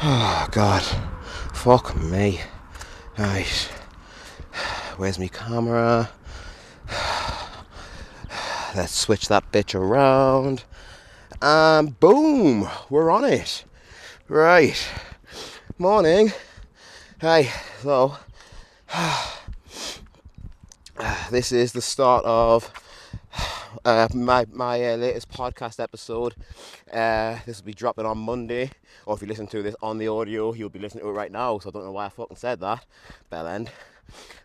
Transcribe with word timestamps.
Oh 0.00 0.46
God, 0.52 0.84
fuck 1.52 2.00
me. 2.00 2.40
Right, 3.18 3.68
where's 4.96 5.18
my 5.18 5.26
camera? 5.26 6.10
Let's 8.76 8.94
switch 8.94 9.26
that 9.26 9.50
bitch 9.50 9.74
around. 9.74 10.62
And 11.42 11.98
boom, 11.98 12.68
we're 12.88 13.10
on 13.10 13.24
it. 13.24 13.64
Right, 14.28 14.88
morning. 15.78 16.32
Hey, 17.20 17.50
so 17.82 18.18
this 21.32 21.50
is 21.50 21.72
the 21.72 21.82
start 21.82 22.24
of 22.24 22.72
uh, 23.84 24.08
my 24.14 24.46
my 24.50 24.92
uh, 24.92 24.96
latest 24.96 25.30
podcast 25.30 25.80
episode. 25.80 26.34
Uh, 26.92 27.38
this 27.46 27.58
will 27.58 27.66
be 27.66 27.74
dropping 27.74 28.06
on 28.06 28.18
Monday, 28.18 28.70
or 29.06 29.14
if 29.14 29.22
you 29.22 29.28
listen 29.28 29.46
to 29.48 29.62
this 29.62 29.74
on 29.82 29.98
the 29.98 30.08
audio, 30.08 30.52
you'll 30.52 30.68
be 30.68 30.78
listening 30.78 31.04
to 31.04 31.10
it 31.10 31.12
right 31.12 31.32
now. 31.32 31.58
So 31.58 31.70
I 31.70 31.72
don't 31.72 31.84
know 31.84 31.92
why 31.92 32.06
I 32.06 32.08
fucking 32.08 32.36
said 32.36 32.60
that, 32.60 32.84
bell 33.30 33.46
end. 33.46 33.70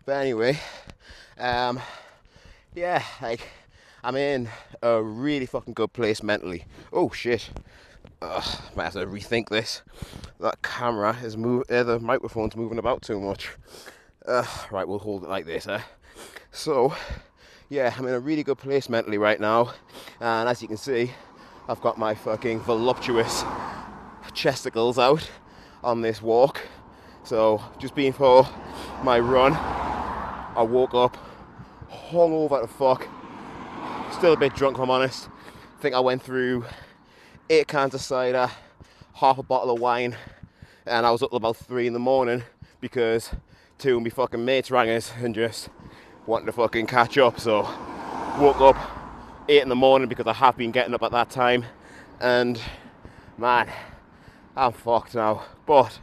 But 0.05 0.13
anyway, 0.13 0.59
um, 1.38 1.80
yeah, 2.75 3.03
like 3.21 3.41
I'm 4.03 4.16
in 4.16 4.49
a 4.81 5.02
really 5.02 5.45
fucking 5.45 5.73
good 5.73 5.94
place 5.94 6.21
mentally. 6.21 6.66
Oh 6.91 7.11
shit. 7.11 7.49
Ugh, 8.21 8.61
might 8.75 8.85
have 8.85 8.94
to 8.94 9.05
rethink 9.05 9.49
this. 9.49 9.81
That 10.39 10.61
camera 10.61 11.17
is 11.21 11.35
move. 11.35 11.63
Uh, 11.69 11.83
the 11.83 11.99
microphone's 11.99 12.55
moving 12.55 12.77
about 12.77 13.02
too 13.02 13.19
much. 13.19 13.49
Right, 14.25 14.88
we'll 14.88 14.99
hold 14.99 15.23
it 15.23 15.30
like 15.30 15.45
this. 15.45 15.67
Eh? 15.67 15.81
So, 16.52 16.94
yeah, 17.73 17.91
I'm 17.97 18.05
in 18.05 18.13
a 18.13 18.19
really 18.19 18.43
good 18.43 18.59
place 18.59 18.87
mentally 18.87 19.17
right 19.17 19.39
now, 19.39 19.73
and 20.19 20.47
as 20.47 20.61
you 20.61 20.67
can 20.67 20.77
see, 20.77 21.11
I've 21.67 21.81
got 21.81 21.97
my 21.97 22.13
fucking 22.13 22.59
voluptuous 22.59 23.43
chesticles 24.31 24.99
out 24.99 25.27
on 25.83 26.01
this 26.01 26.21
walk. 26.21 26.61
So, 27.23 27.63
just 27.79 27.95
being 27.95 28.13
for 28.13 28.47
my 29.02 29.19
run, 29.19 29.53
I 29.53 30.61
woke 30.61 30.93
up 30.93 31.17
hungover 31.89 32.61
the 32.61 32.67
fuck, 32.67 33.07
still 34.11 34.33
a 34.33 34.37
bit 34.37 34.53
drunk, 34.53 34.77
if 34.77 34.83
I'm 34.83 34.91
honest. 34.91 35.27
I 35.80 35.81
think 35.81 35.95
I 35.95 35.99
went 35.99 36.21
through 36.21 36.65
eight 37.49 37.67
cans 37.67 37.95
of 37.95 38.02
cider, 38.02 38.52
half 39.15 39.39
a 39.39 39.43
bottle 39.43 39.73
of 39.73 39.81
wine, 39.81 40.15
and 40.85 41.08
I 41.08 41.11
was 41.11 41.23
up 41.23 41.33
about 41.33 41.58
three 41.58 41.87
in 41.87 41.93
the 41.93 41.99
morning 41.99 42.43
because 42.80 43.31
two 43.80 43.97
of 43.97 44.03
my 44.03 44.09
fucking 44.09 44.45
mates 44.45 44.69
rang 44.69 44.91
us 44.91 45.11
and 45.19 45.33
just 45.33 45.69
wanting 46.25 46.45
to 46.45 46.52
fucking 46.52 46.88
catch 46.88 47.17
up. 47.17 47.39
So 47.39 47.61
woke 48.39 48.61
up 48.61 48.77
eight 49.47 49.61
in 49.61 49.69
the 49.69 49.75
morning 49.75 50.07
because 50.07 50.27
I 50.27 50.33
have 50.33 50.57
been 50.57 50.71
getting 50.71 50.93
up 50.93 51.03
at 51.03 51.11
that 51.11 51.30
time, 51.30 51.65
and 52.19 52.59
man, 53.38 53.69
I'm 54.55 54.71
fucked 54.71 55.15
now. 55.15 55.43
But 55.65 55.99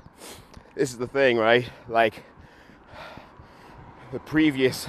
this 0.74 0.90
is 0.90 0.98
the 0.98 1.06
thing, 1.06 1.38
right? 1.38 1.68
Like 1.88 2.24
the 4.12 4.20
previous, 4.20 4.88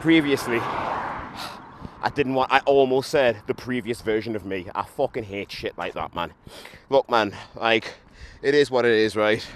previously, 0.00 0.58
I 0.58 2.10
didn't 2.14 2.34
want. 2.34 2.52
I 2.52 2.60
almost 2.60 3.10
said 3.10 3.42
the 3.46 3.54
previous 3.54 4.00
version 4.02 4.36
of 4.36 4.44
me. 4.44 4.66
I 4.74 4.82
fucking 4.82 5.24
hate 5.24 5.50
shit 5.50 5.76
like 5.78 5.94
that, 5.94 6.14
man. 6.14 6.32
Look, 6.90 7.08
man, 7.08 7.34
like 7.54 7.94
it 8.42 8.54
is 8.54 8.70
what 8.70 8.84
it 8.84 8.92
is, 8.92 9.16
right? 9.16 9.46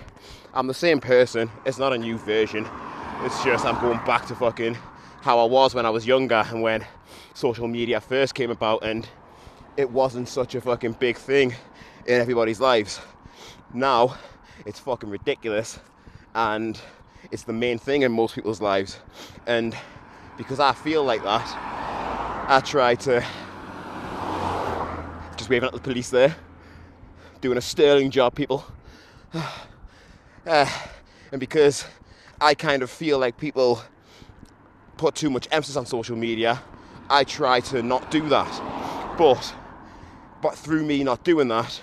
I'm 0.55 0.67
the 0.67 0.75
same 0.75 1.01
person. 1.01 1.51
It's 1.67 1.79
not 1.79 1.93
a 1.93 1.99
new 1.99 2.17
version. 2.19 2.67
It's 3.23 3.45
just 3.45 3.67
I'm 3.67 3.81
going 3.81 3.99
back 4.07 4.27
to 4.29 4.35
fucking 4.35 4.79
how 5.29 5.41
I 5.41 5.45
was 5.45 5.75
when 5.75 5.85
I 5.85 5.91
was 5.91 6.07
younger 6.07 6.43
and 6.49 6.63
when 6.63 6.87
social 7.35 7.69
media 7.69 8.01
first 8.01 8.35
came 8.35 8.51
about 8.51 8.83
and 8.83 9.07
it 9.77 9.91
wasn't 9.91 10.27
such 10.27 10.55
a 10.55 10.61
fucking 10.63 10.93
big 10.93 11.19
thing 11.19 11.55
in 12.07 12.19
everybody's 12.19 12.61
lives. 12.61 12.99
Now 13.75 14.17
it's 14.65 14.81
fucking 14.81 15.11
ridiculous 15.11 15.81
and 16.35 16.81
it's 17.31 17.43
the 17.43 17.53
main 17.53 17.77
thing 17.77 18.01
in 18.01 18.11
most 18.11 18.37
people's 18.37 18.63
lives. 18.63 19.01
And 19.47 19.77
because 20.39 20.61
I 20.61 20.73
feel 20.73 21.05
like 21.05 21.23
that, 21.25 21.47
I 22.49 22.61
try 22.61 22.95
to 22.95 23.23
just 25.37 25.51
waving 25.51 25.67
at 25.67 25.75
the 25.75 25.81
police 25.81 26.09
there, 26.09 26.35
doing 27.43 27.59
a 27.59 27.61
sterling 27.61 28.11
job, 28.11 28.35
people. 28.35 28.65
Uh, 29.35 29.45
and 31.33 31.39
because 31.39 31.85
I 32.41 32.55
kind 32.55 32.83
of 32.83 32.89
feel 32.89 33.19
like 33.19 33.37
people 33.37 33.83
put 34.99 35.15
too 35.15 35.31
much 35.31 35.49
emphasis 35.51 35.77
on 35.77 35.87
social 35.87 36.17
media, 36.17 36.63
I 37.09 37.25
try 37.25 37.61
to 37.61 37.83
not 37.83 38.11
do 38.11 38.29
that. 38.29 39.17
But 39.17 39.55
but 40.43 40.55
through 40.55 40.85
me 40.85 41.03
not 41.03 41.25
doing 41.25 41.49
that, 41.49 41.81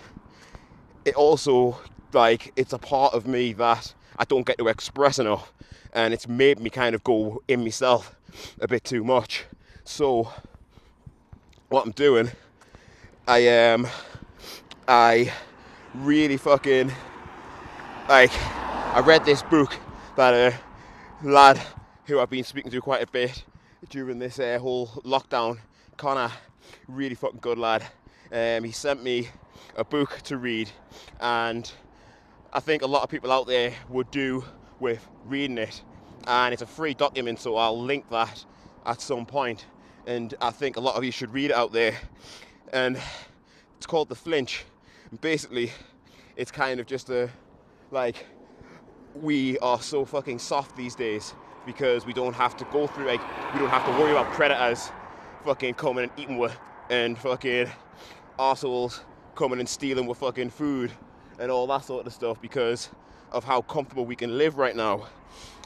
it 1.03 1.15
also 1.15 1.79
like 2.13 2.53
it's 2.55 2.73
a 2.73 2.77
part 2.77 3.13
of 3.13 3.25
me 3.25 3.53
that 3.53 3.93
I 4.17 4.25
don't 4.25 4.45
get 4.45 4.57
to 4.59 4.67
express 4.67 5.19
enough, 5.19 5.51
and 5.93 6.13
it's 6.13 6.27
made 6.27 6.59
me 6.59 6.69
kind 6.69 6.95
of 6.95 7.03
go 7.03 7.41
in 7.47 7.63
myself 7.63 8.15
a 8.59 8.67
bit 8.67 8.83
too 8.83 9.03
much. 9.03 9.45
So 9.83 10.31
what 11.69 11.85
I'm 11.85 11.91
doing, 11.91 12.31
I 13.27 13.39
am, 13.39 13.85
um, 13.85 13.91
I 14.87 15.33
really 15.95 16.37
fucking 16.37 16.91
like 18.07 18.31
I 18.93 18.99
read 18.99 19.25
this 19.25 19.41
book 19.43 19.77
that 20.15 20.33
a 20.33 21.27
lad 21.27 21.59
who 22.07 22.19
I've 22.19 22.29
been 22.29 22.43
speaking 22.43 22.71
to 22.71 22.81
quite 22.81 23.01
a 23.01 23.07
bit 23.07 23.43
during 23.89 24.19
this 24.19 24.37
uh, 24.39 24.59
whole 24.59 24.87
lockdown, 25.03 25.57
Connor, 25.97 26.31
really 26.87 27.15
fucking 27.15 27.39
good 27.39 27.57
lad. 27.57 27.83
Um, 28.31 28.63
he 28.63 28.71
sent 28.71 29.03
me 29.03 29.29
a 29.75 29.83
book 29.83 30.21
to 30.25 30.37
read, 30.37 30.69
and 31.19 31.71
I 32.53 32.59
think 32.59 32.83
a 32.83 32.87
lot 32.87 33.01
of 33.01 33.09
people 33.09 33.31
out 33.31 33.47
there 33.47 33.73
would 33.89 34.11
do 34.11 34.43
with 34.79 35.07
reading 35.25 35.57
it. 35.57 35.81
And 36.27 36.53
it's 36.53 36.61
a 36.61 36.67
free 36.67 36.93
document, 36.93 37.39
so 37.39 37.55
I'll 37.55 37.79
link 37.79 38.07
that 38.11 38.45
at 38.85 39.01
some 39.01 39.25
point. 39.25 39.65
And 40.05 40.33
I 40.41 40.51
think 40.51 40.77
a 40.77 40.79
lot 40.81 40.95
of 40.95 41.03
you 41.03 41.11
should 41.11 41.33
read 41.33 41.49
it 41.51 41.55
out 41.55 41.71
there. 41.71 41.95
And 42.71 42.99
it's 43.77 43.87
called 43.87 44.09
The 44.09 44.15
Flinch. 44.15 44.63
And 45.09 45.19
basically, 45.21 45.71
it's 46.35 46.51
kind 46.51 46.79
of 46.79 46.85
just 46.85 47.09
a 47.09 47.29
like 47.89 48.27
we 49.15 49.57
are 49.59 49.81
so 49.81 50.05
fucking 50.05 50.39
soft 50.39 50.75
these 50.75 50.93
days 50.93 51.33
because 51.65 52.05
we 52.05 52.13
don't 52.13 52.33
have 52.33 52.55
to 52.57 52.65
go 52.65 52.87
through 52.87 53.05
like 53.05 53.21
we 53.53 53.59
don't 53.59 53.69
have 53.69 53.85
to 53.85 53.91
worry 53.99 54.11
about 54.11 54.31
predators 54.33 54.91
fucking 55.43 55.73
coming 55.73 56.03
and 56.03 56.11
eating 56.17 56.37
with 56.37 56.55
and 56.89 57.17
fucking 57.17 57.67
assholes 58.39 59.01
coming 59.35 59.59
and 59.59 59.67
stealing 59.67 60.07
with 60.07 60.17
fucking 60.17 60.49
food 60.49 60.91
and 61.39 61.51
all 61.51 61.67
that 61.67 61.83
sort 61.83 62.05
of 62.05 62.13
stuff 62.13 62.41
because 62.41 62.89
of 63.31 63.43
how 63.43 63.61
comfortable 63.61 64.05
we 64.05 64.15
can 64.15 64.37
live 64.37 64.57
right 64.57 64.75
now. 64.75 65.07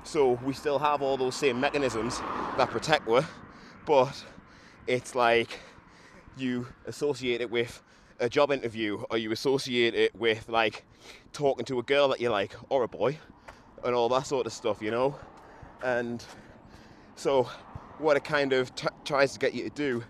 So 0.04 0.40
we 0.44 0.54
still 0.54 0.80
have 0.80 1.02
all 1.02 1.18
those 1.18 1.36
same 1.36 1.60
mechanisms 1.60 2.20
that 2.58 2.70
protect 2.70 3.08
us, 3.08 3.26
but 3.86 4.24
it's 4.88 5.14
like 5.14 5.60
you 6.38 6.68
associate 6.86 7.42
it 7.42 7.52
with 7.52 7.82
a 8.20 8.30
job 8.30 8.52
interview 8.52 9.04
or 9.10 9.18
you 9.18 9.32
associate 9.32 9.94
it 9.94 10.16
with 10.16 10.50
like 10.50 10.84
talking 11.32 11.66
to 11.66 11.80
a 11.80 11.84
girl 11.84 12.08
that 12.10 12.20
you 12.20 12.30
like 12.30 12.56
or 12.70 12.84
a 12.84 12.88
boy 12.88 13.18
and 13.84 13.96
all 13.96 14.10
that 14.10 14.26
sort 14.26 14.46
of 14.46 14.54
stuff, 14.54 14.82
you 14.82 14.92
know? 14.92 15.18
And 15.84 16.24
so, 17.16 17.50
what 17.98 18.18
it 18.18 18.24
kind 18.24 18.54
of 18.54 18.74
t- 18.76 18.88
tries 19.06 19.34
to 19.34 19.40
get 19.40 19.54
you 19.54 19.64
to 19.64 19.70
do 19.70 20.04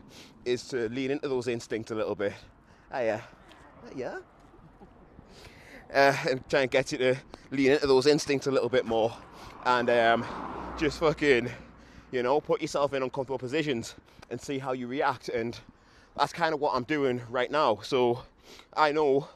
is 0.45 0.67
to 0.69 0.89
lean 0.89 1.11
into 1.11 1.27
those 1.27 1.47
instincts 1.47 1.91
a 1.91 1.95
little 1.95 2.15
bit. 2.15 2.33
Ah, 2.91 3.01
yeah. 3.01 3.21
Yeah. 3.95 4.19
Uh, 5.93 6.15
and 6.29 6.49
try 6.49 6.61
and 6.61 6.71
get 6.71 6.91
you 6.91 6.97
to 6.99 7.15
lean 7.51 7.71
into 7.71 7.87
those 7.87 8.05
instincts 8.05 8.47
a 8.47 8.51
little 8.51 8.69
bit 8.69 8.85
more 8.85 9.15
and 9.65 9.89
um, 9.89 10.25
just 10.77 10.99
fucking, 10.99 11.49
you 12.11 12.23
know, 12.23 12.39
put 12.39 12.61
yourself 12.61 12.93
in 12.93 13.03
uncomfortable 13.03 13.39
positions 13.39 13.95
and 14.29 14.39
see 14.39 14.59
how 14.59 14.71
you 14.71 14.87
react. 14.87 15.29
And 15.29 15.59
that's 16.17 16.33
kind 16.33 16.53
of 16.53 16.59
what 16.59 16.75
I'm 16.75 16.83
doing 16.83 17.21
right 17.29 17.49
now. 17.49 17.79
So 17.81 18.23
I 18.75 18.91
know 18.91 19.27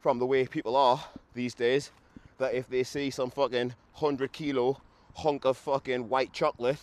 from 0.00 0.18
the 0.18 0.26
way 0.26 0.46
people 0.46 0.76
are 0.76 1.02
these 1.34 1.54
days 1.54 1.90
that 2.38 2.54
if 2.54 2.68
they 2.68 2.82
see 2.82 3.10
some 3.10 3.30
fucking 3.30 3.74
100 3.94 4.32
kilo 4.32 4.80
hunk 5.16 5.44
of 5.44 5.56
fucking 5.56 6.08
white 6.08 6.32
chocolate, 6.32 6.78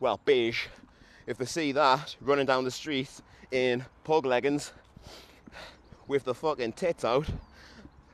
well, 0.00 0.20
beige, 0.24 0.66
if 1.26 1.38
they 1.38 1.44
see 1.44 1.72
that 1.72 2.16
running 2.20 2.46
down 2.46 2.64
the 2.64 2.70
street 2.70 3.10
in 3.52 3.84
pug 4.04 4.26
leggings 4.26 4.72
with 6.08 6.24
the 6.24 6.34
fucking 6.34 6.72
tits 6.72 7.04
out, 7.04 7.26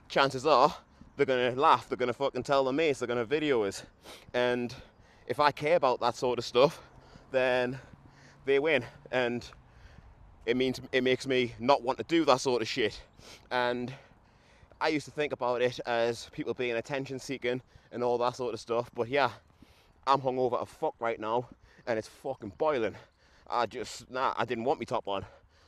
chances 0.09 0.47
are 0.47 0.75
they're 1.17 1.27
gonna 1.27 1.53
laugh, 1.53 1.89
they're 1.89 1.97
gonna 1.97 2.13
fucking 2.13 2.43
tell 2.43 2.65
the 2.65 2.73
mates, 2.73 2.99
they're 2.99 3.09
gonna 3.09 3.25
video 3.25 3.65
us. 3.65 3.85
And 4.35 4.75
if 5.27 5.41
I 5.41 5.51
care 5.51 5.77
about 5.77 6.01
that 6.01 6.17
sort 6.17 6.39
of 6.39 6.45
stuff, 6.45 6.81
then 7.31 7.79
they 8.45 8.59
win. 8.59 8.85
And 9.13 9.49
it 10.45 10.57
means 10.57 10.81
it 10.93 11.03
makes 11.03 11.27
me 11.27 11.55
not 11.59 11.83
want 11.83 11.99
to 11.99 12.05
do 12.05 12.25
that 12.27 12.41
sort 12.41 12.61
of 12.61 12.69
shit. 12.69 13.01
And 13.51 13.95
I 14.81 14.89
used 14.89 15.07
to 15.07 15.13
think 15.13 15.33
about 15.33 15.63
it 15.63 15.81
as 15.87 16.29
people 16.33 16.53
being 16.53 16.77
attention 16.77 17.19
seeking 17.19 17.63
and 17.93 18.03
all 18.03 18.19
that 18.19 18.37
sort 18.37 18.53
of 18.53 18.61
stuff. 18.61 18.91
But 18.95 19.09
yeah, 19.09 19.31
I'm 20.07 20.21
hungover 20.21 20.61
as 20.61 20.69
fuck 20.69 20.95
right 21.01 21.19
now 21.19 21.49
and 21.87 21.99
it's 21.99 22.09
fucking 22.09 22.53
boiling. 22.59 22.95
I 23.49 23.67
just, 23.67 24.11
nah, 24.11 24.35
I 24.37 24.45
didn't 24.45 24.65
want 24.65 24.81
me 24.81 24.87
top 24.87 25.07
on. 25.07 25.25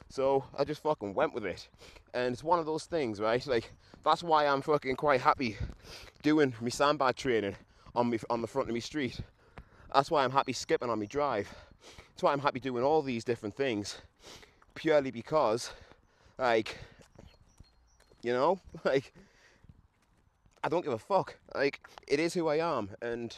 So 0.09 0.45
I 0.57 0.65
just 0.65 0.83
fucking 0.83 1.15
went 1.15 1.35
with 1.35 1.45
it. 1.45 1.69
And 2.15 2.33
it's 2.33 2.45
one 2.45 2.59
of 2.59 2.67
those 2.67 2.85
things, 2.85 3.21
right? 3.21 3.45
Like, 3.47 3.73
that's 4.05 4.23
why 4.23 4.47
I'm 4.47 4.63
fucking 4.63 4.97
quite 4.97 5.21
happy 5.21 5.57
doing 6.23 6.55
my 6.61 6.69
sandbag 6.69 7.17
training 7.17 7.57
on 7.95 8.11
me 8.11 8.19
on 8.31 8.41
the 8.41 8.47
front 8.47 8.69
of 8.69 8.75
my 8.75 8.81
street. 8.81 9.21
That's 9.93 10.11
why 10.11 10.25
I'm 10.25 10.31
happy 10.31 10.53
skipping 10.53 10.91
on 10.91 10.99
my 10.99 11.07
drive. 11.07 11.49
That's 12.11 12.23
why 12.23 12.33
I'm 12.33 12.41
happy 12.41 12.61
doing 12.61 12.85
all 12.85 13.03
these 13.03 13.25
different 13.25 13.57
things. 13.57 13.99
Purely 14.75 15.11
because, 15.11 15.71
like, 16.39 16.79
you 18.23 18.33
know, 18.33 18.61
like, 18.85 19.13
I 20.67 20.69
don't 20.69 20.83
give 20.85 20.93
a 20.93 20.99
fuck. 20.99 21.37
Like, 21.55 21.79
it 22.09 22.19
is 22.19 22.35
who 22.35 22.49
I 22.49 22.57
am. 22.57 22.91
And 23.01 23.37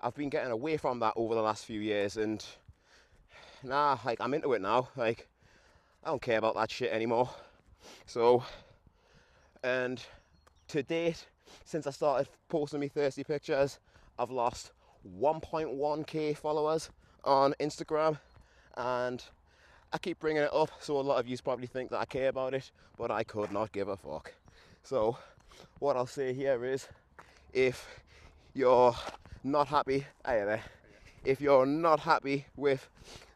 I've 0.00 0.14
been 0.14 0.30
getting 0.30 0.50
away 0.50 0.78
from 0.78 0.98
that 1.00 1.12
over 1.14 1.34
the 1.34 1.42
last 1.42 1.66
few 1.66 1.78
years. 1.78 2.16
And, 2.16 2.42
nah, 3.62 3.98
like, 4.02 4.18
I'm 4.18 4.32
into 4.32 4.54
it 4.54 4.62
now. 4.62 4.88
Like, 4.96 5.28
I 6.02 6.08
don't 6.08 6.22
care 6.22 6.38
about 6.38 6.54
that 6.54 6.70
shit 6.70 6.90
anymore. 6.90 7.28
So, 8.06 8.42
and 9.62 10.02
to 10.68 10.82
date, 10.82 11.26
since 11.66 11.86
I 11.86 11.90
started 11.90 12.30
posting 12.48 12.80
me 12.80 12.88
thirsty 12.88 13.24
pictures, 13.24 13.78
I've 14.18 14.30
lost 14.30 14.72
1.1k 15.20 16.34
followers 16.38 16.88
on 17.24 17.52
Instagram, 17.60 18.18
and 18.78 19.22
I 19.92 19.98
keep 19.98 20.18
bringing 20.18 20.44
it 20.44 20.54
up. 20.54 20.70
So 20.80 20.98
a 20.98 21.02
lot 21.02 21.20
of 21.20 21.28
you 21.28 21.36
probably 21.44 21.66
think 21.66 21.90
that 21.90 22.00
I 22.00 22.06
care 22.06 22.30
about 22.30 22.54
it, 22.54 22.70
but 22.96 23.10
I 23.10 23.22
could 23.22 23.52
not 23.52 23.70
give 23.70 23.88
a 23.88 23.98
fuck. 23.98 24.32
So, 24.82 25.18
what 25.78 25.96
I'll 25.96 26.06
say 26.06 26.32
here 26.32 26.64
is, 26.64 26.86
if 27.52 27.86
you're 28.54 28.94
not 29.44 29.68
happy, 29.68 30.06
hey 30.26 30.44
there, 30.44 30.62
if 31.24 31.40
you're 31.40 31.66
not 31.66 32.00
happy 32.00 32.46
with 32.56 32.88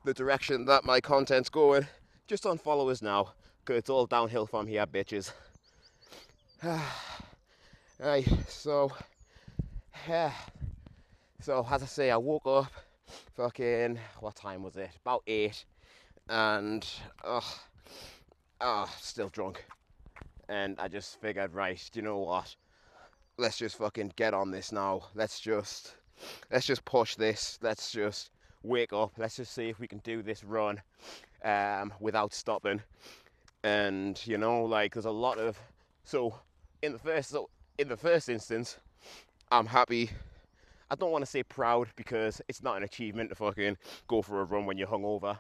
the 0.05 0.15
direction 0.15 0.65
that 0.67 0.85
my 0.85 1.01
content's 1.01 1.49
going, 1.49 1.87
just 2.27 2.45
unfollow 2.45 2.91
us 2.91 3.03
now, 3.03 3.33
because 3.61 3.79
it's 3.79 3.91
all 3.91 4.07
downhill 4.07 4.47
from 4.47 4.67
here, 4.67 4.87
bitches. 4.87 5.33
right, 7.99 8.27
so, 8.49 8.91
yeah. 10.09 10.33
So, 11.41 11.67
as 11.71 11.83
I 11.83 11.87
say, 11.87 12.11
I 12.11 12.17
woke 12.17 12.47
up, 12.47 12.73
fucking, 13.37 13.99
what 14.21 14.35
time 14.35 14.63
was 14.63 14.77
it? 14.77 14.91
About 15.03 15.23
8, 15.27 15.65
and, 16.29 16.87
ugh, 17.23 17.45
oh, 18.61 18.91
still 18.99 19.29
drunk. 19.29 19.65
And 20.49 20.79
I 20.79 20.89
just 20.89 21.21
figured, 21.21 21.55
right, 21.55 21.83
do 21.93 22.01
you 22.01 22.05
know 22.05 22.19
what? 22.19 22.55
Let's 23.39 23.57
just 23.57 23.77
fucking 23.77 24.13
get 24.17 24.35
on 24.35 24.51
this 24.51 24.73
now. 24.73 25.03
Let's 25.15 25.41
just, 25.41 25.97
let's 26.51 26.67
just 26.67 26.85
push 26.85 27.17
this. 27.17 27.59
Let's 27.63 27.91
just 27.91 28.31
wake 28.63 28.93
up. 28.93 29.13
Let's 29.19 29.37
just 29.37 29.55
see 29.55 29.69
if 29.69 29.79
we 29.79 29.87
can 29.87 29.99
do 29.99 30.23
this 30.23 30.43
run 30.43 30.81
um, 31.45 31.93
without 32.01 32.33
stopping. 32.33 32.83
And 33.63 34.21
you 34.27 34.39
know, 34.39 34.65
like 34.65 34.95
there's 34.95 35.05
a 35.05 35.11
lot 35.11 35.39
of 35.39 35.59
so 36.03 36.39
in 36.83 36.93
the 36.93 36.99
first 36.99 37.31
so 37.31 37.49
in 37.79 37.89
the 37.89 37.97
first 37.97 38.29
instance, 38.29 38.79
I'm 39.51 39.67
happy. 39.67 40.11
I 40.91 40.97
don't 40.97 41.11
want 41.11 41.25
to 41.25 41.31
say 41.31 41.43
proud 41.43 41.89
because 41.97 42.43
it's 42.49 42.63
not 42.63 42.77
an 42.77 42.83
achievement 42.83 43.31
to 43.31 43.35
fucking 43.35 43.77
go 44.07 44.23
for 44.23 44.41
a 44.41 44.45
run 44.45 44.67
when 44.67 44.77
you're 44.77 44.87
hungover, 44.87 45.39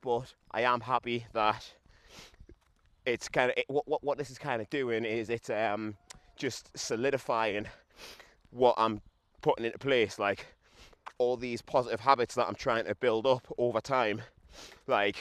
but 0.00 0.32
I 0.50 0.62
am 0.62 0.80
happy 0.80 1.26
that 1.32 1.70
it's 3.06 3.28
kind 3.28 3.50
of 3.50 3.56
it, 3.56 3.64
what, 3.68 3.88
what 3.88 4.04
what 4.04 4.18
this 4.18 4.30
is 4.30 4.38
kind 4.38 4.60
of 4.60 4.68
doing 4.70 5.04
is 5.04 5.30
it's 5.30 5.48
um 5.50 5.96
just 6.36 6.76
solidifying 6.76 7.66
what 8.50 8.74
I'm 8.76 9.00
putting 9.40 9.64
into 9.64 9.78
place. 9.78 10.18
Like 10.18 10.46
all 11.18 11.36
these 11.36 11.62
positive 11.62 12.00
habits 12.00 12.34
that 12.34 12.46
I'm 12.46 12.54
trying 12.54 12.84
to 12.84 12.94
build 12.94 13.26
up 13.26 13.46
over 13.58 13.80
time. 13.80 14.22
Like, 14.86 15.16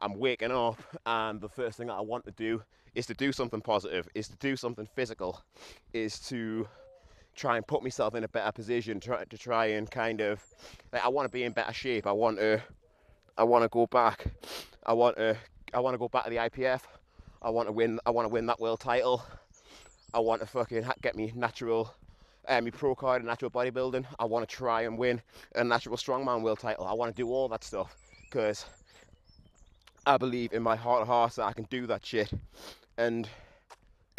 I'm 0.00 0.18
waking 0.18 0.50
up, 0.50 0.82
and 1.06 1.40
the 1.40 1.48
first 1.48 1.78
thing 1.78 1.88
that 1.88 1.94
I 1.94 2.00
want 2.00 2.24
to 2.24 2.32
do 2.32 2.62
is 2.94 3.06
to 3.06 3.14
do 3.14 3.32
something 3.32 3.60
positive, 3.60 4.08
is 4.14 4.28
to 4.28 4.36
do 4.36 4.56
something 4.56 4.88
physical, 4.94 5.40
is 5.92 6.18
to 6.20 6.66
try 7.36 7.56
and 7.56 7.66
put 7.66 7.82
myself 7.82 8.14
in 8.14 8.24
a 8.24 8.28
better 8.28 8.50
position, 8.50 8.98
try 8.98 9.24
to 9.24 9.38
try 9.38 9.66
and 9.66 9.90
kind 9.90 10.20
of 10.20 10.42
like 10.92 11.04
I 11.04 11.08
want 11.08 11.26
to 11.26 11.32
be 11.32 11.44
in 11.44 11.52
better 11.52 11.72
shape. 11.72 12.06
I 12.06 12.12
want 12.12 12.38
to, 12.38 12.60
I 13.38 13.44
want 13.44 13.62
to 13.62 13.68
go 13.68 13.86
back. 13.86 14.24
I 14.84 14.92
want 14.92 15.16
to, 15.16 15.36
I 15.72 15.80
want 15.80 15.94
to 15.94 15.98
go 15.98 16.08
back 16.08 16.24
to 16.24 16.30
the 16.30 16.36
IPF. 16.36 16.80
I 17.42 17.50
want 17.50 17.68
to 17.68 17.72
win. 17.72 18.00
I 18.04 18.10
want 18.10 18.26
to 18.26 18.32
win 18.32 18.46
that 18.46 18.60
world 18.60 18.80
title. 18.80 19.24
I 20.12 20.18
want 20.18 20.40
to 20.40 20.46
fucking 20.46 20.84
get 21.02 21.14
me 21.16 21.32
natural 21.34 21.94
um, 22.48 22.64
my 22.64 22.70
pro 22.70 22.94
card 22.94 23.22
in 23.22 23.28
natural 23.28 23.50
bodybuilding. 23.50 24.04
I 24.18 24.24
want 24.24 24.48
to 24.48 24.54
try 24.54 24.82
and 24.82 24.98
win 24.98 25.22
a 25.54 25.64
natural 25.64 25.96
strongman 25.96 26.42
world 26.42 26.58
title. 26.58 26.86
I 26.86 26.92
want 26.92 27.14
to 27.14 27.22
do 27.22 27.30
all 27.30 27.48
that 27.48 27.64
stuff 27.64 27.96
because 28.24 28.66
I 30.06 30.16
believe 30.16 30.52
in 30.52 30.62
my 30.62 30.76
heart 30.76 31.02
of 31.02 31.08
hearts 31.08 31.36
that 31.36 31.44
I 31.44 31.52
can 31.52 31.64
do 31.64 31.86
that 31.86 32.04
shit. 32.04 32.32
And 32.98 33.28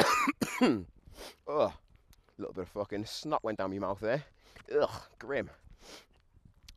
oh, 0.60 0.76
a 1.48 1.74
little 2.38 2.54
bit 2.54 2.62
of 2.62 2.68
fucking 2.68 3.04
snot 3.04 3.44
went 3.44 3.58
down 3.58 3.70
my 3.70 3.78
mouth 3.78 4.00
there. 4.00 4.22
Ugh, 4.80 4.90
grim. 5.18 5.50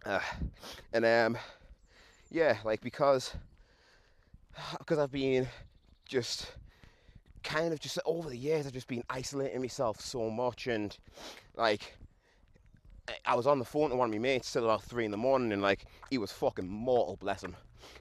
Uh, 0.06 0.20
and 0.94 1.06
um, 1.06 1.38
yeah, 2.32 2.58
like 2.64 2.82
because 2.82 3.34
because 4.80 5.00
I've 5.00 5.12
been 5.12 5.48
just 6.06 6.52
kind 7.44 7.74
of 7.74 7.80
just 7.80 8.00
over 8.06 8.30
the 8.30 8.38
years, 8.38 8.66
I've 8.66 8.74
just 8.74 8.88
been 8.88 9.04
isolating 9.10 9.62
myself 9.62 10.00
so 10.02 10.30
much, 10.30 10.68
and 10.68 10.98
like 11.56 11.98
I 13.26 13.36
was 13.36 13.48
on 13.48 13.60
the 13.60 13.66
phone 13.66 13.90
to 13.92 13.96
one 13.96 14.10
of 14.10 14.14
my 14.14 14.20
mates 14.20 14.52
till 14.52 14.66
about 14.66 14.84
three 14.84 15.06
in 15.06 15.12
the 15.12 15.18
morning, 15.18 15.52
and 15.52 15.62
like 15.62 15.86
he 16.10 16.18
was 16.18 16.32
fucking 16.32 16.68
mortal, 16.68 17.18
bless 17.18 17.44
him. 17.44 17.56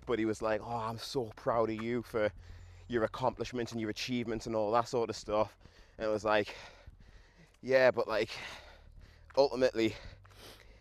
But 0.07 0.19
he 0.19 0.25
was 0.25 0.41
like, 0.41 0.61
"Oh, 0.65 0.77
I'm 0.77 0.99
so 0.99 1.31
proud 1.37 1.71
of 1.71 1.83
you 1.83 2.03
for 2.03 2.31
your 2.89 3.05
accomplishments 3.05 3.73
and 3.73 3.81
your 3.81 3.91
achievements 3.91 4.47
and 4.47 4.57
all 4.57 4.73
that 4.73 4.89
sort 4.89 5.11
of 5.11 5.17
stuff." 5.17 5.57
And 5.99 6.07
it 6.09 6.11
was 6.11 6.25
like, 6.25 6.55
"Yeah, 7.63 7.91
but 7.91 8.09
like 8.09 8.31
ultimately, 9.37 9.97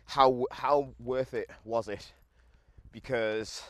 how 0.06 0.46
how 0.52 0.94
worth 0.98 1.34
it 1.34 1.50
was 1.64 1.88
it?" 1.88 2.12
Because 2.92 3.62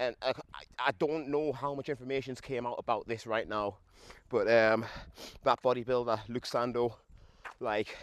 and 0.00 0.16
I, 0.22 0.32
I 0.78 0.92
don't 0.98 1.28
know 1.28 1.52
how 1.52 1.74
much 1.74 1.90
information's 1.90 2.40
came 2.40 2.66
out 2.66 2.76
about 2.78 3.06
this 3.06 3.26
right 3.26 3.46
now, 3.46 3.76
but 4.30 4.50
um, 4.50 4.86
that 5.44 5.62
bodybuilder 5.62 6.20
Luke 6.28 6.46
Sandoe, 6.46 6.94
like, 7.60 7.96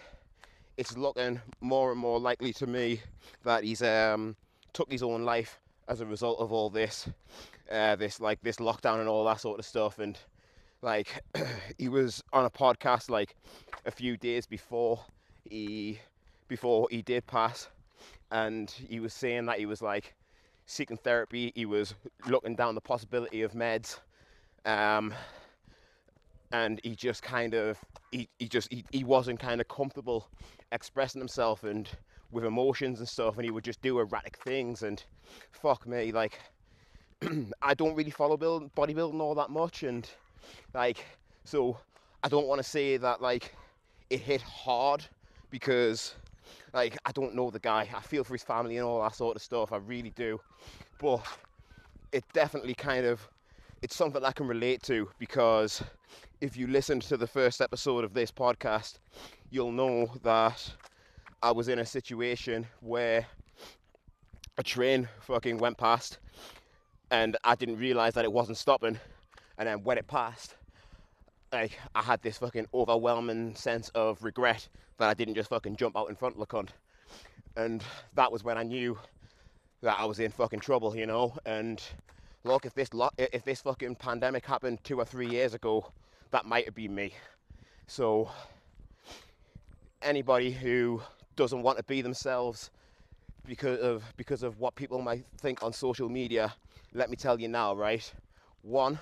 it's 0.78 0.96
looking 0.96 1.42
more 1.60 1.92
and 1.92 2.00
more 2.00 2.20
likely 2.20 2.54
to 2.54 2.68
me 2.68 3.02
that 3.44 3.64
he's 3.64 3.82
um, 3.82 4.36
took 4.74 4.92
his 4.92 5.02
own 5.02 5.24
life 5.24 5.60
as 5.88 6.00
a 6.00 6.06
result 6.06 6.40
of 6.40 6.54
all 6.54 6.70
this, 6.70 7.10
uh, 7.72 7.96
this 7.96 8.20
like 8.20 8.40
this 8.44 8.58
lockdown 8.58 9.00
and 9.00 9.10
all 9.10 9.26
that 9.26 9.42
sort 9.42 9.58
of 9.58 9.66
stuff, 9.66 9.98
and 9.98 10.20
like 10.84 11.24
he 11.80 11.90
was 11.90 12.24
on 12.32 12.46
a 12.46 12.50
podcast 12.50 13.10
like 13.10 13.36
a 13.88 13.92
few 13.92 14.18
days 14.18 14.46
before 14.46 15.00
he 15.50 16.00
before 16.48 16.88
he 16.92 17.02
did 17.02 17.26
pass, 17.26 17.70
and 18.30 18.70
he 18.70 19.00
was 19.00 19.16
saying 19.16 19.48
that 19.48 19.58
he 19.58 19.66
was 19.66 19.82
like 19.82 20.14
seeking 20.68 20.98
therapy. 20.98 21.52
He 21.56 21.66
was 21.66 21.96
looking 22.28 22.56
down 22.56 22.76
the 22.76 22.82
possibility 22.82 23.42
of 23.42 23.54
meds. 23.54 24.00
Um, 24.66 25.14
and 26.52 26.80
he 26.84 26.96
just 26.96 27.24
kind 27.24 27.54
of 27.54 27.78
he, 28.12 28.30
he 28.40 28.48
just 28.48 28.72
he, 28.72 28.86
he 28.92 29.04
wasn't 29.04 29.40
kind 29.40 29.60
of 29.60 29.68
comfortable 29.68 30.28
expressing 30.72 31.20
himself 31.20 31.64
and 31.64 31.90
with 32.32 32.46
emotions 32.46 33.00
and 33.00 33.08
stuff 33.08 33.36
and 33.36 33.46
he 33.46 33.52
would 33.52 33.64
just 33.64 33.82
do 33.82 34.00
erratic 34.00 34.38
things 34.38 34.84
and 34.84 35.04
fuck 35.52 35.88
me 35.88 36.12
like 36.12 36.40
I 37.62 37.74
don't 37.74 37.96
really 37.96 38.12
follow 38.12 38.38
build, 38.38 38.74
bodybuilding 38.76 39.20
all 39.20 39.36
that 39.36 39.50
much 39.50 39.84
and 39.84 40.08
like 40.74 41.06
so 41.44 41.78
I 42.24 42.30
don't 42.30 42.48
want 42.48 42.60
to 42.60 42.64
say 42.64 42.98
that 42.98 43.22
like 43.22 43.56
it 44.10 44.20
hit 44.20 44.42
hard 44.42 45.06
because 45.50 46.14
like, 46.78 46.96
I 47.06 47.12
don't 47.12 47.34
know 47.34 47.50
the 47.50 47.60
guy. 47.60 47.90
I 47.94 48.02
feel 48.02 48.24
for 48.24 48.36
his 48.36 48.44
family 48.44 48.78
and 48.78 48.86
all 48.86 49.02
that 49.02 49.16
sort 49.16 49.36
of 49.36 49.42
stuff. 49.42 49.74
I 49.74 49.78
really 49.78 50.12
do. 50.12 50.40
But 51.00 51.26
it 52.12 52.24
definitely 52.34 52.76
kind 52.76 53.04
of 53.04 53.28
it's 53.82 53.96
something 53.96 54.24
I 54.24 54.32
can 54.32 54.48
relate 54.48 54.84
to 54.84 55.10
because 55.18 55.84
if 56.40 56.56
you 56.56 56.68
listened 56.68 57.02
to 57.04 57.18
the 57.18 57.26
first 57.26 57.62
episode 57.62 58.04
of 58.04 58.14
this 58.14 58.32
podcast, 58.32 59.00
you'll 59.50 59.72
know 59.72 60.12
that 60.22 60.72
I 61.42 61.52
was 61.52 61.68
in 61.68 61.80
a 61.80 61.86
situation 61.86 62.68
where 62.82 63.26
a 64.60 64.64
train 64.64 65.10
fucking 65.22 65.58
went 65.58 65.80
past 65.80 66.20
and 67.10 67.38
I 67.44 67.56
didn't 67.56 67.78
realize 67.78 68.14
that 68.14 68.24
it 68.24 68.32
wasn't 68.32 68.58
stopping. 68.58 69.00
And 69.58 69.68
then 69.68 69.84
when 69.84 69.98
it 69.98 70.08
passed, 70.08 70.56
like 71.52 71.78
I 71.96 72.02
had 72.02 72.22
this 72.22 72.38
fucking 72.38 72.68
overwhelming 72.74 73.56
sense 73.56 73.90
of 73.90 74.24
regret 74.24 74.68
that 74.98 75.10
I 75.10 75.14
didn't 75.14 75.36
just 75.36 75.50
fucking 75.50 75.76
jump 75.76 75.98
out 75.98 76.10
in 76.10 76.16
front 76.16 76.36
of 76.36 76.40
the 76.40 76.46
cunt. 76.46 76.70
And 77.56 77.84
that 78.16 78.32
was 78.32 78.44
when 78.44 78.58
I 78.58 78.64
knew 78.64 78.98
that 79.82 80.00
I 80.00 80.06
was 80.06 80.20
in 80.20 80.32
fucking 80.32 80.60
trouble, 80.60 80.96
you 80.96 81.06
know. 81.06 81.36
And 81.46 81.82
look, 82.44 82.66
if 82.66 82.74
this 82.74 82.94
lo- 82.94 83.10
if 83.18 83.44
this 83.44 83.62
fucking 83.62 83.96
pandemic 83.96 84.46
happened 84.46 84.84
two 84.84 85.00
or 85.00 85.06
three 85.06 85.28
years 85.28 85.54
ago, 85.54 85.92
that 86.32 86.46
might 86.46 86.66
have 86.66 86.76
been 86.76 86.94
me. 86.94 87.14
So 87.88 88.30
anybody 90.02 90.52
who 90.52 91.02
doesn't 91.36 91.62
want 91.62 91.78
to 91.78 91.84
be 91.84 92.02
themselves 92.02 92.72
because 93.48 93.80
of 93.80 94.04
because 94.18 94.44
of 94.44 94.60
what 94.60 94.76
people 94.76 95.02
might 95.02 95.26
think 95.40 95.64
on 95.64 95.74
social 95.74 96.10
media, 96.10 96.54
let 96.94 97.10
me 97.10 97.16
tell 97.16 97.40
you 97.40 97.48
now, 97.48 97.74
right? 97.74 98.14
one, 98.68 99.00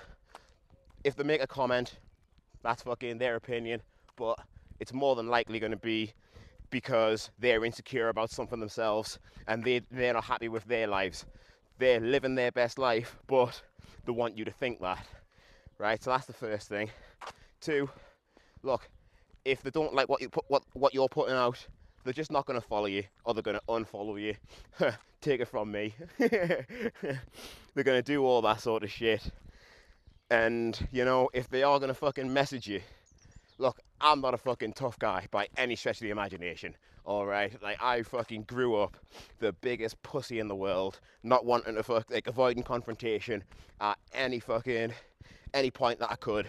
if 1.02 1.16
they 1.16 1.24
make 1.24 1.42
a 1.42 1.46
comment, 1.46 1.98
that's 2.66 2.82
fucking 2.82 3.18
their 3.18 3.36
opinion, 3.36 3.80
but 4.16 4.40
it's 4.80 4.92
more 4.92 5.14
than 5.14 5.28
likely 5.28 5.60
going 5.60 5.70
to 5.70 5.78
be 5.78 6.12
because 6.70 7.30
they're 7.38 7.64
insecure 7.64 8.08
about 8.08 8.28
something 8.28 8.58
themselves 8.58 9.20
and 9.46 9.62
they, 9.62 9.82
they're 9.92 10.12
not 10.12 10.24
happy 10.24 10.48
with 10.48 10.64
their 10.64 10.88
lives. 10.88 11.26
They're 11.78 12.00
living 12.00 12.34
their 12.34 12.50
best 12.50 12.76
life, 12.76 13.16
but 13.28 13.62
they 14.04 14.10
want 14.10 14.36
you 14.36 14.44
to 14.44 14.50
think 14.50 14.80
that. 14.80 15.06
Right? 15.78 16.02
So 16.02 16.10
that's 16.10 16.26
the 16.26 16.32
first 16.32 16.68
thing. 16.68 16.90
Two, 17.60 17.88
look, 18.64 18.88
if 19.44 19.62
they 19.62 19.70
don't 19.70 19.94
like 19.94 20.08
what 20.08 20.20
you 20.20 20.28
put 20.28 20.44
what, 20.48 20.64
what 20.72 20.92
you're 20.92 21.08
putting 21.08 21.36
out, 21.36 21.64
they're 22.02 22.12
just 22.12 22.32
not 22.32 22.46
going 22.46 22.60
to 22.60 22.66
follow 22.66 22.86
you 22.86 23.04
or 23.24 23.32
they're 23.32 23.44
going 23.44 23.58
to 23.58 23.66
unfollow 23.68 24.20
you. 24.20 24.34
Take 25.20 25.40
it 25.40 25.46
from 25.46 25.70
me. 25.70 25.94
they're 26.18 27.20
going 27.76 27.98
to 27.98 28.02
do 28.02 28.24
all 28.24 28.42
that 28.42 28.60
sort 28.60 28.82
of 28.82 28.90
shit. 28.90 29.30
And, 30.30 30.88
you 30.90 31.04
know, 31.04 31.30
if 31.32 31.48
they 31.48 31.62
are 31.62 31.78
to 31.78 31.94
fucking 31.94 32.32
message 32.32 32.66
you, 32.66 32.80
look, 33.58 33.80
I'm 34.00 34.20
not 34.20 34.34
a 34.34 34.38
fucking 34.38 34.72
tough 34.72 34.98
guy 34.98 35.26
by 35.30 35.48
any 35.56 35.76
stretch 35.76 35.96
of 35.96 36.02
the 36.02 36.10
imagination. 36.10 36.76
All 37.04 37.24
right, 37.24 37.52
like 37.62 37.80
I 37.80 38.02
fucking 38.02 38.42
grew 38.48 38.74
up 38.74 38.96
the 39.38 39.52
biggest 39.52 40.02
pussy 40.02 40.40
in 40.40 40.48
the 40.48 40.56
world, 40.56 40.98
not 41.22 41.44
wanting 41.44 41.76
to 41.76 41.84
fuck, 41.84 42.10
like 42.10 42.26
avoiding 42.26 42.64
confrontation 42.64 43.44
at 43.80 43.96
any 44.12 44.40
fucking 44.40 44.92
any 45.54 45.70
point 45.70 46.00
that 46.00 46.10
I 46.10 46.16
could. 46.16 46.48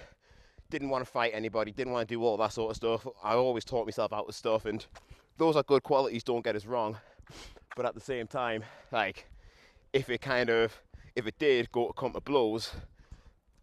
Didn't 0.71 0.89
want 0.89 1.05
to 1.05 1.11
fight 1.11 1.33
anybody. 1.35 1.71
Didn't 1.71 1.93
want 1.93 2.09
to 2.09 2.15
do 2.15 2.23
all 2.23 2.37
that 2.37 2.53
sort 2.53 2.71
of 2.71 2.75
stuff. 2.75 3.07
I 3.23 3.35
always 3.35 3.65
taught 3.65 3.85
myself 3.85 4.11
out 4.11 4.27
of 4.27 4.33
stuff, 4.33 4.65
and 4.65 4.83
those 5.37 5.55
are 5.55 5.61
good 5.61 5.83
qualities. 5.83 6.23
Don't 6.23 6.43
get 6.43 6.55
us 6.55 6.65
wrong, 6.65 6.97
but 7.75 7.85
at 7.85 7.93
the 7.93 8.01
same 8.01 8.25
time, 8.25 8.63
like 8.91 9.27
if 9.93 10.09
it 10.09 10.21
kind 10.21 10.49
of 10.49 10.75
if 11.15 11.27
it 11.27 11.37
did 11.37 11.71
go 11.71 11.87
to 11.87 11.93
come 11.93 12.13
to 12.13 12.19
blows, 12.19 12.71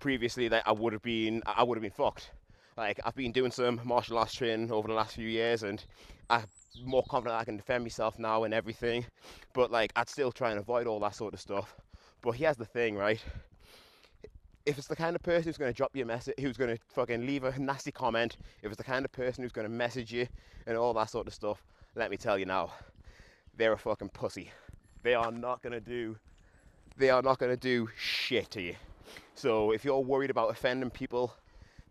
previously 0.05 0.49
that 0.49 0.63
I 0.67 0.73
would 0.73 0.93
have 0.93 1.01
been 1.01 1.43
I 1.47 1.63
would 1.63 1.79
have 1.79 1.83
been 1.83 1.91
fucked 1.91 2.31
like 2.77 3.01
I've 3.07 3.15
been 3.15 3.33
doing 3.33 3.51
some 3.51 3.81
martial 3.85 4.19
arts 4.19 4.35
training 4.35 4.71
over 4.71 4.87
the 4.87 4.93
last 4.93 5.15
few 5.15 5.27
years, 5.27 5.63
and 5.63 5.83
I'm 6.29 6.45
more 6.85 7.03
confident 7.09 7.41
I 7.41 7.45
can 7.45 7.57
defend 7.57 7.85
myself 7.85 8.19
now 8.19 8.45
and 8.45 8.53
everything. 8.53 9.07
But 9.55 9.71
like 9.71 9.93
I'd 9.97 10.11
still 10.11 10.31
try 10.31 10.51
and 10.51 10.59
avoid 10.59 10.87
all 10.87 11.01
that 11.01 11.15
sort 11.15 11.33
of 11.33 11.41
stuff. 11.41 11.75
But 12.21 12.33
here's 12.33 12.59
the 12.59 12.67
thing, 12.67 12.97
right? 12.97 13.23
If 14.67 14.77
it's 14.77 14.89
the 14.89 14.97
kind 14.97 15.17
of 15.17 15.23
person 15.23 15.45
who's 15.45 15.57
going 15.57 15.73
to 15.73 15.77
drop 15.77 15.97
you 15.97 16.03
a 16.03 16.07
message, 16.07 16.35
who's 16.39 16.59
going 16.59 16.77
to 16.77 16.83
fucking 16.95 17.25
leave 17.25 17.45
a 17.45 17.59
nasty 17.59 17.91
comment, 17.91 18.37
if 18.63 18.71
it's 18.71 18.77
the 18.77 18.85
kind 18.85 19.07
of 19.07 19.13
person 19.13 19.43
who's 19.43 19.53
going 19.53 19.67
to 19.67 19.73
message 19.73 20.13
you 20.13 20.27
and 20.67 20.77
all 20.77 20.93
that 20.93 21.09
sort 21.09 21.27
of 21.27 21.33
stuff, 21.33 21.65
let 21.95 22.11
me 22.11 22.19
tell 22.19 22.39
you 22.39 22.45
now, 22.45 22.73
they're 23.57 23.73
a 23.73 23.79
fucking 23.79 24.11
pussy. 24.11 24.51
They 25.03 25.15
are 25.15 25.33
not 25.33 25.63
going 25.63 25.73
to 25.73 25.81
do, 25.81 26.17
they 26.99 27.09
are 27.09 27.23
not 27.23 27.39
going 27.39 27.53
to 27.53 27.57
do 27.57 27.89
shit 27.97 28.51
to 28.53 28.61
you. 28.61 28.75
So 29.35 29.73
if 29.73 29.85
you're 29.85 30.01
worried 30.01 30.31
about 30.31 30.51
offending 30.51 30.91
people, 30.91 31.35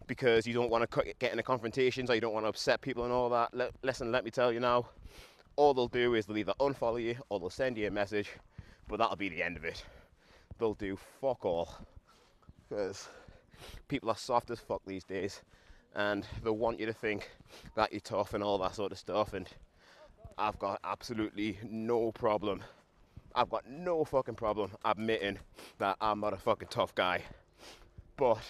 because 0.08 0.46
you 0.46 0.54
don't 0.54 0.70
want 0.70 0.90
to 0.90 1.14
get 1.20 1.32
into 1.32 1.44
confrontations 1.44 2.10
or 2.10 2.16
you 2.16 2.22
don't 2.22 2.34
want 2.34 2.46
to 2.46 2.50
upset 2.50 2.82
people 2.82 3.04
and 3.04 3.14
all 3.14 3.30
that. 3.30 3.54
Let, 3.54 3.72
listen, 3.84 4.12
let 4.12 4.26
me 4.26 4.32
tell 4.32 4.52
you 4.52 4.60
now, 4.60 4.88
all 5.56 5.74
they'll 5.74 5.88
do 5.88 6.16
is 6.16 6.26
they'll 6.26 6.38
either 6.38 6.54
unfollow 6.60 7.02
you 7.02 7.16
or 7.30 7.40
they'll 7.40 7.50
send 7.50 7.78
you 7.78 7.88
a 7.88 7.92
message, 7.92 8.30
but 8.88 8.98
that'll 8.98 9.16
be 9.16 9.30
the 9.30 9.44
end 9.44 9.58
of 9.58 9.66
it. 9.66 9.84
They'll 10.60 10.74
do 10.74 10.98
fuck 11.22 11.46
all 11.46 11.70
because 12.70 13.08
people 13.88 14.10
are 14.10 14.18
soft 14.18 14.50
as 14.50 14.60
fuck 14.60 14.82
these 14.86 15.04
days 15.04 15.42
and 15.96 16.26
they 16.44 16.50
want 16.50 16.80
you 16.80 16.86
to 16.86 16.94
think 16.94 17.30
that 17.76 17.92
you're 17.92 18.02
tough 18.02 18.34
and 18.34 18.44
all 18.44 18.58
that 18.58 18.76
sort 18.76 18.92
of 18.92 18.98
stuff. 18.98 19.34
And 19.34 19.48
I've 20.38 20.58
got 20.58 20.80
absolutely 20.84 21.60
no 21.64 22.12
problem. 22.12 22.64
I've 23.36 23.50
got 23.50 23.68
no 23.68 24.04
fucking 24.04 24.36
problem 24.36 24.72
admitting 24.86 25.40
that 25.80 25.98
I'm 26.00 26.20
not 26.20 26.34
a 26.34 26.38
fucking 26.38 26.68
tough 26.70 26.94
guy. 26.94 27.24
But 28.16 28.42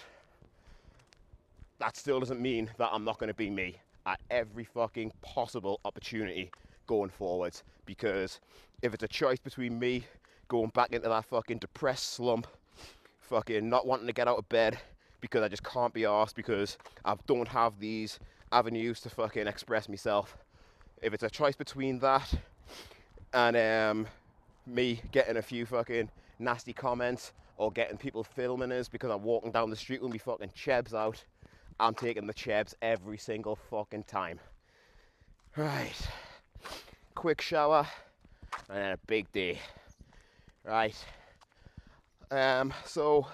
that 1.78 1.96
still 1.96 2.20
doesn't 2.20 2.40
mean 2.40 2.70
that 2.78 2.90
I'm 2.92 3.04
not 3.04 3.18
going 3.18 3.28
to 3.28 3.34
be 3.34 3.48
me 3.48 3.76
at 4.06 4.20
every 4.30 4.64
fucking 4.64 5.12
possible 5.22 5.80
opportunity 5.84 6.50
going 6.86 7.08
forwards. 7.08 7.62
Because 7.86 8.40
if 8.82 8.92
it's 8.92 9.02
a 9.02 9.08
choice 9.08 9.38
between 9.38 9.78
me 9.78 10.04
going 10.48 10.70
back 10.74 10.92
into 10.92 11.08
that 11.08 11.24
fucking 11.24 11.58
depressed 11.58 12.12
slump, 12.12 12.46
fucking 13.20 13.68
not 13.68 13.86
wanting 13.86 14.06
to 14.06 14.12
get 14.12 14.28
out 14.28 14.38
of 14.38 14.48
bed 14.50 14.78
because 15.22 15.42
I 15.42 15.48
just 15.48 15.64
can't 15.64 15.94
be 15.94 16.04
asked 16.04 16.36
because 16.36 16.76
I 17.06 17.14
don't 17.26 17.48
have 17.48 17.80
these 17.80 18.20
avenues 18.52 19.00
to 19.00 19.08
fucking 19.08 19.46
express 19.46 19.88
myself. 19.88 20.36
If 21.00 21.14
it's 21.14 21.22
a 21.22 21.30
choice 21.30 21.56
between 21.56 21.98
that 22.00 22.34
and 23.32 23.56
um, 23.56 24.06
me 24.66 25.00
getting 25.12 25.36
a 25.36 25.42
few 25.42 25.66
fucking 25.66 26.08
nasty 26.38 26.72
comments 26.72 27.32
or 27.56 27.70
getting 27.70 27.96
people 27.96 28.24
filming 28.24 28.72
us 28.72 28.88
because 28.88 29.10
I'm 29.10 29.22
walking 29.22 29.52
down 29.52 29.70
the 29.70 29.76
street 29.76 30.02
with 30.02 30.12
me 30.12 30.18
fucking 30.18 30.50
chebs 30.56 30.92
out, 30.92 31.22
I'm 31.80 31.94
taking 31.94 32.26
the 32.26 32.34
Chebs 32.34 32.74
every 32.82 33.18
single 33.18 33.56
fucking 33.56 34.04
time. 34.04 34.38
Right. 35.56 36.08
Quick 37.14 37.40
shower 37.40 37.86
and 38.68 38.78
then 38.78 38.92
a 38.92 38.98
big 39.06 39.30
day. 39.32 39.58
Right. 40.64 40.96
Um, 42.30 42.72
so 42.84 43.26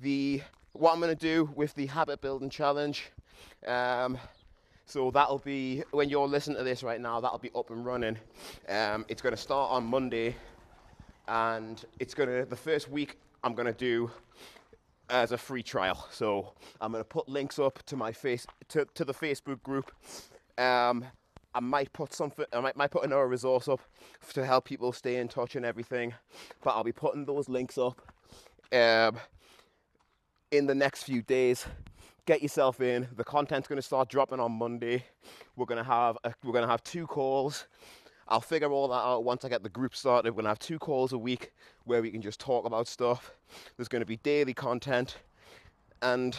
the 0.00 0.42
what 0.72 0.92
I'm 0.92 1.00
gonna 1.00 1.14
do 1.14 1.50
with 1.54 1.74
the 1.74 1.86
habit 1.86 2.20
building 2.20 2.50
challenge. 2.50 3.10
Um, 3.66 4.18
so 4.86 5.10
that'll 5.10 5.40
be 5.40 5.82
when 5.90 6.08
you're 6.08 6.28
listening 6.28 6.56
to 6.58 6.64
this 6.64 6.84
right 6.84 7.00
now. 7.00 7.20
That'll 7.20 7.38
be 7.38 7.50
up 7.56 7.70
and 7.70 7.84
running. 7.84 8.16
Um, 8.68 9.04
it's 9.08 9.20
going 9.20 9.34
to 9.34 9.40
start 9.40 9.72
on 9.72 9.84
Monday, 9.84 10.36
and 11.26 11.84
it's 11.98 12.14
going 12.14 12.28
to 12.28 12.48
the 12.48 12.56
first 12.56 12.88
week. 12.88 13.18
I'm 13.42 13.54
going 13.54 13.66
to 13.66 13.72
do 13.72 14.10
as 15.10 15.32
a 15.32 15.38
free 15.38 15.62
trial. 15.62 16.06
So 16.12 16.52
I'm 16.80 16.92
going 16.92 17.02
to 17.02 17.08
put 17.08 17.28
links 17.28 17.58
up 17.58 17.82
to 17.86 17.96
my 17.96 18.12
face 18.12 18.46
to, 18.68 18.86
to 18.94 19.04
the 19.04 19.12
Facebook 19.12 19.60
group. 19.64 19.90
Um, 20.56 21.04
I 21.52 21.60
might 21.60 21.92
put 21.92 22.12
something. 22.12 22.44
I 22.52 22.60
might, 22.60 22.76
might 22.76 22.90
put 22.90 23.04
another 23.04 23.26
resource 23.26 23.66
up 23.66 23.80
to 24.34 24.46
help 24.46 24.66
people 24.66 24.92
stay 24.92 25.16
in 25.16 25.26
touch 25.26 25.56
and 25.56 25.66
everything. 25.66 26.14
But 26.62 26.70
I'll 26.70 26.84
be 26.84 26.92
putting 26.92 27.24
those 27.24 27.48
links 27.48 27.76
up 27.76 28.00
um, 28.72 29.16
in 30.52 30.66
the 30.66 30.74
next 30.74 31.04
few 31.04 31.22
days. 31.22 31.66
Get 32.26 32.42
yourself 32.42 32.80
in. 32.80 33.08
The 33.16 33.24
content's 33.24 33.68
going 33.68 33.78
to 33.78 33.82
start 33.82 34.08
dropping 34.08 34.40
on 34.40 34.52
Monday. 34.52 35.04
We're 35.56 35.66
going 35.66 35.82
to 35.82 35.88
have 35.88 36.18
a, 36.24 36.34
we're 36.44 36.52
going 36.52 36.64
to 36.64 36.70
have 36.70 36.82
two 36.82 37.06
calls 37.06 37.66
I'll 38.28 38.40
figure 38.40 38.70
all 38.72 38.88
that 38.88 38.94
out 38.94 39.22
once 39.22 39.44
I 39.44 39.48
get 39.48 39.62
the 39.62 39.68
group 39.68 39.94
started. 39.94 40.32
We're 40.32 40.42
going 40.42 40.44
to 40.44 40.50
have 40.50 40.58
two 40.58 40.80
calls 40.80 41.12
a 41.12 41.18
week 41.18 41.52
where 41.84 42.02
we 42.02 42.10
can 42.10 42.20
just 42.20 42.40
talk 42.40 42.64
about 42.64 42.88
stuff. 42.88 43.32
There's 43.76 43.88
going 43.88 44.00
to 44.00 44.06
be 44.06 44.16
daily 44.16 44.52
content. 44.52 45.18
And 46.02 46.36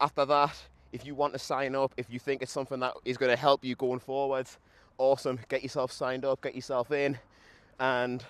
after 0.00 0.24
that, 0.24 0.56
if 0.92 1.04
you 1.04 1.16
want 1.16 1.32
to 1.32 1.38
sign 1.38 1.74
up, 1.74 1.92
if 1.96 2.08
you 2.08 2.20
think 2.20 2.42
it's 2.42 2.52
something 2.52 2.78
that 2.78 2.94
is 3.04 3.16
going 3.16 3.30
to 3.30 3.36
help 3.36 3.64
you 3.64 3.74
going 3.74 3.98
forwards, 3.98 4.58
awesome. 4.98 5.40
Get 5.48 5.64
yourself 5.64 5.90
signed 5.90 6.24
up, 6.24 6.40
get 6.42 6.54
yourself 6.54 6.92
in, 6.92 7.18
and 7.80 8.24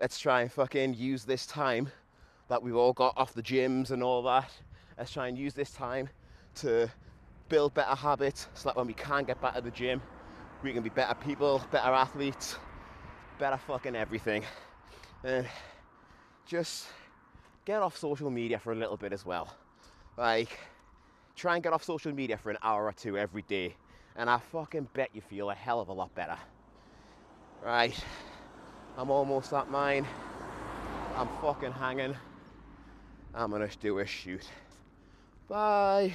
let's 0.00 0.18
try 0.20 0.42
and 0.42 0.52
fucking 0.52 0.94
use 0.94 1.24
this 1.24 1.44
time 1.44 1.90
that 2.46 2.62
we've 2.62 2.76
all 2.76 2.92
got 2.92 3.14
off 3.16 3.34
the 3.34 3.42
gyms 3.42 3.90
and 3.90 4.02
all 4.02 4.22
that. 4.22 4.50
Let's 4.98 5.12
try 5.12 5.28
and 5.28 5.38
use 5.38 5.54
this 5.54 5.70
time 5.70 6.08
to 6.56 6.90
build 7.48 7.72
better 7.72 7.94
habits 7.94 8.48
so 8.54 8.68
that 8.68 8.76
when 8.76 8.88
we 8.88 8.94
can 8.94 9.22
get 9.24 9.40
back 9.40 9.54
to 9.54 9.60
the 9.60 9.70
gym, 9.70 10.02
we 10.62 10.72
can 10.72 10.82
be 10.82 10.88
better 10.88 11.14
people, 11.14 11.62
better 11.70 11.92
athletes, 11.92 12.56
better 13.38 13.56
fucking 13.56 13.94
everything. 13.94 14.42
And 15.22 15.46
just 16.46 16.86
get 17.64 17.80
off 17.80 17.96
social 17.96 18.28
media 18.28 18.58
for 18.58 18.72
a 18.72 18.74
little 18.74 18.96
bit 18.96 19.12
as 19.12 19.24
well. 19.24 19.54
Like, 20.16 20.58
try 21.36 21.54
and 21.54 21.62
get 21.62 21.72
off 21.72 21.84
social 21.84 22.12
media 22.12 22.36
for 22.36 22.50
an 22.50 22.58
hour 22.62 22.86
or 22.86 22.92
two 22.92 23.16
every 23.16 23.42
day, 23.42 23.76
and 24.16 24.28
I 24.28 24.38
fucking 24.38 24.88
bet 24.94 25.10
you 25.12 25.20
feel 25.20 25.50
a 25.50 25.54
hell 25.54 25.80
of 25.80 25.88
a 25.88 25.92
lot 25.92 26.12
better. 26.16 26.36
Right, 27.64 27.94
I'm 28.96 29.10
almost 29.10 29.52
at 29.52 29.70
mine. 29.70 30.06
I'm 31.16 31.28
fucking 31.40 31.72
hanging. 31.72 32.16
I'm 33.34 33.50
gonna 33.52 33.68
do 33.80 33.98
a 34.00 34.06
shoot. 34.06 34.48
Bye. 35.48 36.14